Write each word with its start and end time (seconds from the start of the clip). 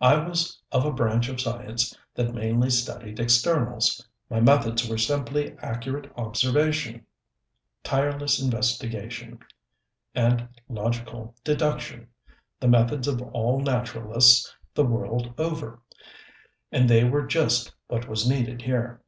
I 0.00 0.16
was 0.16 0.60
of 0.72 0.84
a 0.84 0.92
branch 0.92 1.28
of 1.28 1.40
science 1.40 1.96
that 2.16 2.34
mainly 2.34 2.68
studied 2.68 3.20
externals, 3.20 4.04
my 4.28 4.40
methods 4.40 4.88
were 4.88 4.98
simply 4.98 5.52
accurate 5.58 6.10
observation, 6.16 7.06
tireless 7.84 8.42
investigation, 8.42 9.38
and 10.16 10.48
logical 10.68 11.36
deduction 11.44 12.08
the 12.58 12.66
methods 12.66 13.06
of 13.06 13.22
all 13.22 13.60
naturalists 13.60 14.52
the 14.74 14.84
world 14.84 15.32
over; 15.38 15.78
and 16.72 16.90
they 16.90 17.04
were 17.04 17.24
just 17.28 17.72
what 17.86 18.08
was 18.08 18.28
needed 18.28 18.62
here. 18.62 19.00